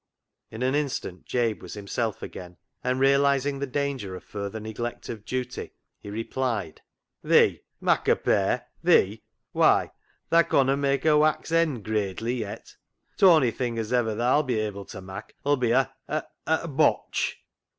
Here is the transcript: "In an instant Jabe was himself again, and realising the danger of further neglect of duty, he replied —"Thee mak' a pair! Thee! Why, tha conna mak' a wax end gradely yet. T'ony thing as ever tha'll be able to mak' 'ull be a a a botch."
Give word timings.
"In 0.55 0.63
an 0.63 0.73
instant 0.73 1.25
Jabe 1.27 1.59
was 1.61 1.75
himself 1.75 2.23
again, 2.23 2.57
and 2.83 2.99
realising 2.99 3.59
the 3.59 3.67
danger 3.67 4.15
of 4.15 4.23
further 4.23 4.59
neglect 4.59 5.09
of 5.09 5.25
duty, 5.25 5.73
he 5.99 6.09
replied 6.09 6.81
—"Thee 7.23 7.61
mak' 7.79 8.07
a 8.07 8.15
pair! 8.15 8.65
Thee! 8.81 9.21
Why, 9.51 9.91
tha 10.31 10.43
conna 10.43 10.75
mak' 10.75 11.05
a 11.05 11.19
wax 11.19 11.51
end 11.51 11.83
gradely 11.85 12.33
yet. 12.33 12.77
T'ony 13.19 13.51
thing 13.55 13.77
as 13.77 13.93
ever 13.93 14.15
tha'll 14.15 14.41
be 14.41 14.57
able 14.59 14.85
to 14.85 15.01
mak' 15.03 15.35
'ull 15.45 15.57
be 15.57 15.69
a 15.69 15.93
a 16.07 16.23
a 16.47 16.67
botch." 16.67 17.37